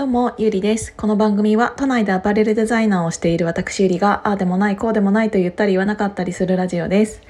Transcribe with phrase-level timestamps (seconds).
[0.00, 0.94] どうも、ゆりです。
[0.96, 7.20] この番組は都内でアパレルデザイナーをしている私ゆりが、ああでもない、こうでもないと言ったり言わなかったりするラジオです。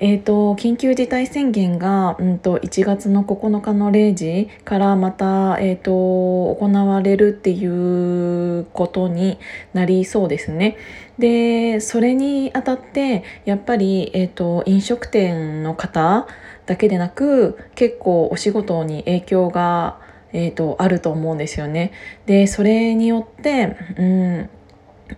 [0.00, 5.92] えっ、ー、と、緊急事態宣言が、うんと、1月の9日の0時からまた、えっ、ー、と、
[6.56, 9.38] 行われるっていうことに
[9.72, 10.76] なりそうですね。
[11.20, 16.26] で、それにあたって、やっぱり、えっ、ー、と、飲食店の方
[16.66, 21.92] だけでなく、結構お仕事に影響がえーと、あると思うんですよね。
[22.26, 24.50] でそれによって、うん、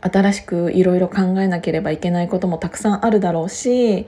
[0.00, 4.06] 新しくいろいろ考えなければいけないこともたくさんあるだろうし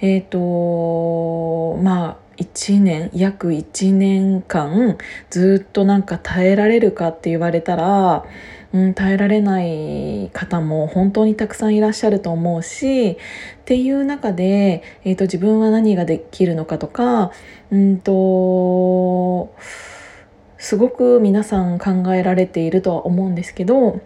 [0.00, 4.98] えっ、ー、とまあ1年約1年間
[5.30, 8.24] ずっとなんか耐えられるかって言われたら、
[8.72, 13.16] うん、耐えられない方も本当にたくさんいらっしゃると思うしっ
[13.64, 17.30] ていう中で、えーと、自分は何ができるのかとか
[17.70, 19.54] うんと
[20.64, 24.00] すごく皆さん考えられているとは思うんですけど、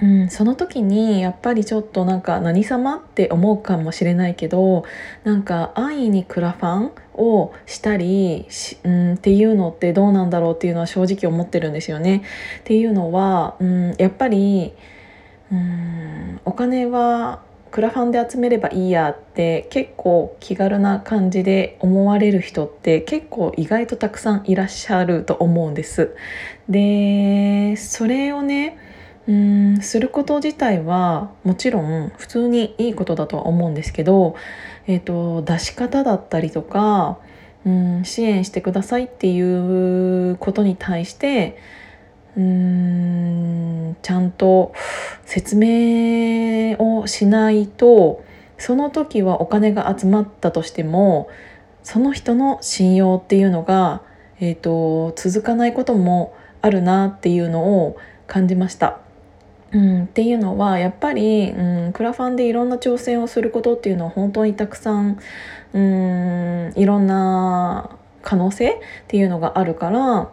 [0.00, 4.84] うん、その時にやっぱりちょっとなんか何様って思うかもしれないけど
[5.24, 8.46] なんか安易にクラファンをしたり
[8.84, 12.22] うん、っていうのってどうなんだろうっていうのは正直思ってるんですよね。
[12.60, 14.74] っていうのは、うん、やっぱり、
[15.50, 26.14] うん、お金はクラファンで集めればいいやって結構気軽な感じで思われる人って結構意外とたくさんいらっしゃると思うんです。
[26.68, 28.78] でそれをね
[29.28, 34.36] うんすること自体はもちろん普通にいいことだとは思うんですけど、
[34.86, 37.18] えーと、出し方だったりとか
[37.66, 41.58] うん支援してくださいっていうことに対して
[42.38, 44.72] うーんちゃんと
[45.24, 48.24] 説明をしないと
[48.58, 51.28] その時はお金が集まったとしても
[51.82, 54.02] その人の信用っていうのが、
[54.40, 58.98] えーと、続かないこともあるなっていうのを感じました。
[59.72, 65.18] うん、っていうのはやっぱり、うん、クラファンでいろんな挑戦をすることっていうのは本当にたくさん、
[65.74, 67.90] うん、いろんな
[68.22, 68.74] 可能性っ
[69.08, 70.30] ていうのがあるから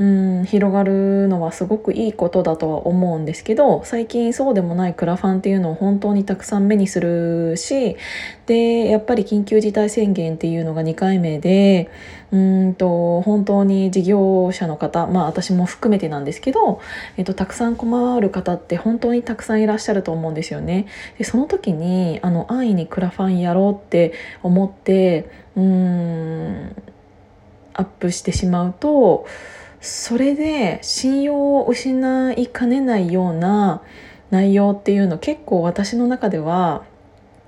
[0.00, 7.98] うん広がるのはすごくいいことだとは思うんですけど最近そうでもないクラファンっていうのを本当にたくさん目にするし
[8.46, 11.90] でやっぱり緊急事態宣言っていうのが2回目で
[12.32, 16.80] うんと本当に事業者の方まあ私も含めてなんですけど、
[17.18, 20.86] えっと、たくさん困る方って本当にたくさんいらっしゃると思うんですよね。
[21.18, 26.74] でその時にあの安易にクラファンやろうって思ってうん
[27.74, 29.26] アップしてしまうと
[29.80, 33.82] それで信用を失いかねないような
[34.30, 36.84] 内容っていうの結構私の中では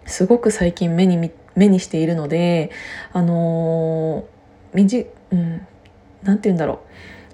[0.06, 2.70] すごく最近目に目にしているので
[3.12, 4.24] あの
[4.72, 5.66] みじうん
[6.22, 6.80] 何て言うんだろ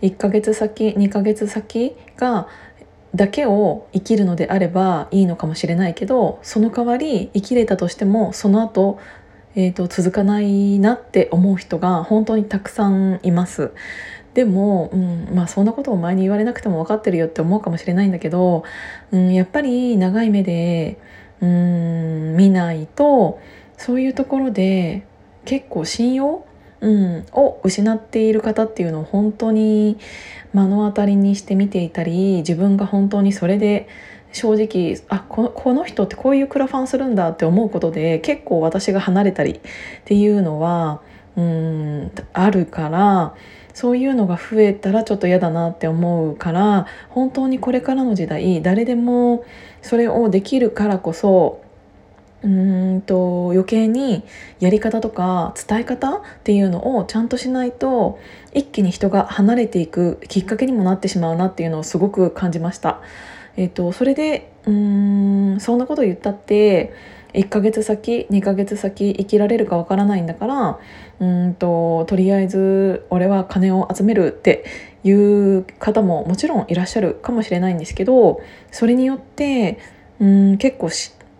[0.02, 2.48] う1ヶ月先2ヶ月先が
[3.14, 8.98] だけを生きるのであればいいのかもしれないけどその代わり生きれたとしてもその後
[9.56, 13.72] えーと、続かないなって思う人が本当にたくさんいます。
[14.38, 18.62] でも、うんまあ、そんなことを前に言われなくても分かってるよって思うかもしれないんだけど、
[19.10, 20.96] うん、やっぱり長い目で、
[21.40, 23.40] うん、見ないと
[23.76, 25.04] そういうところで
[25.44, 26.46] 結構信用、
[26.80, 29.98] うん、を失っている方っていうのを本当に
[30.54, 33.88] 目の当たりにして見ていたり自分が本当にそれで
[34.32, 39.60] 正直あここの人ってこういうクラファンするんだって思うことで結構私が離れたりっ
[40.04, 41.02] ていうのは
[41.38, 43.34] うんあるから
[43.72, 49.44] そういうのが増えたらちょっと嫌だなって思うから本当にこれからの時代誰でも
[49.80, 51.62] それをできるからこそ
[52.42, 54.24] うんと余計に
[54.58, 58.18] やり方とか伝え方っていうのをちゃんとしないと
[58.52, 63.00] 一気に人が離れていくきっかけにもなってしまうなっていうのをすごく感じました。
[63.56, 66.92] えーと、それでうーんそんなこと言ったって
[67.34, 70.78] 1ヶ月先2ヶ月先生きられるかわからないんだから
[71.20, 74.64] うんととりあえず俺は金を集めるって
[75.04, 79.78] いう方ももちろんいらっしゃるかもしれないんですけどそれによって
[80.20, 80.90] うん結構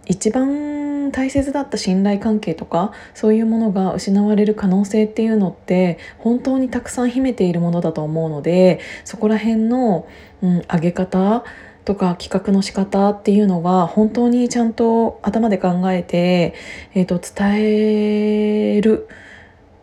[0.07, 10.07] 一番大切だった信頼関係とかそういうものが失われる可能性っていうのって本当にたくさん秘めているものだと思うのでそこら辺の、
[10.43, 11.45] うん、上げ方
[11.89, 16.53] とか企画の仕方っていうのは本当にちゃんと頭で考えて、
[16.93, 19.09] えー、と伝える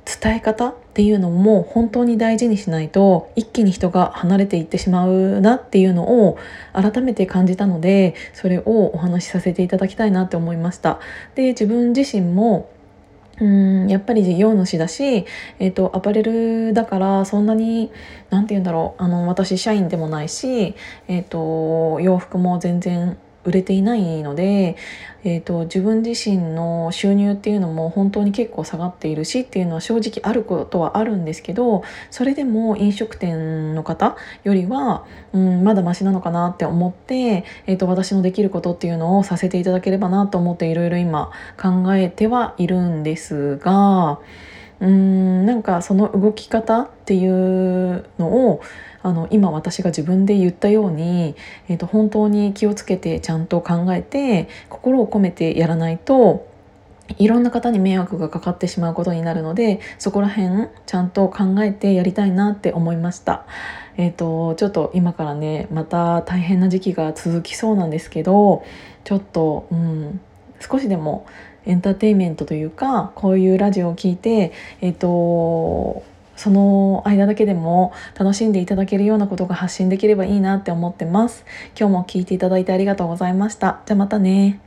[0.05, 6.37] 伝え方っていうのも本当に大事にしないと一気に人が離れていってしまうなっていうのを
[6.73, 10.99] 改めて感じたのでそれをお話しさせていただきたいなって思いました。
[11.33, 12.69] で自分自身も
[13.39, 15.25] うんやっぱり事業主だし、
[15.59, 17.91] えーと、アパレルだからそんなに
[18.29, 20.75] 何て言うんだろうあの私社員でもないし、
[21.07, 24.75] えーと洋服も全然売れていないので、
[25.23, 44.19] えーと、自分自身の収入っていうのも本当に結構下がっているしっていうのは正直あることはあるんですけどそれでも飲食店の方よりは、うん、まだマシなのかなって思って、えーと、私のできることっていうのをさせていただければなと思っていろいろ今考えてはいるんですが。
[44.81, 48.61] うんなんかその動き方っていうのを
[49.05, 51.35] あの今私が自分で言ったように、
[51.69, 56.47] えーと、本当に気をつけてちゃんと考えて心を込めてやらないと
[57.19, 63.45] いろんな方に迷惑がかかってしまうことになるのでそこら辺ちゃんと考えてやりたいなって思いました。
[63.97, 68.63] えーと、ちょっと今からねまた大変な時期が続きそうなんですけど
[69.03, 70.19] ちょっと、うん、
[70.59, 71.27] 少しでも
[71.67, 76.03] エンターテインメントというかこういうラジオを聞いてえっ、ー、と
[76.35, 81.45] その間だけでも楽しんでいただけるようなことが発信できればいいなって思ってます。
[81.79, 83.81] 今日も聞いていただいてありがとうございました。
[83.85, 84.64] じゃあまたね。